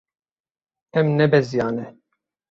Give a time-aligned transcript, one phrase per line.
[0.99, 1.85] Em nebeziyane.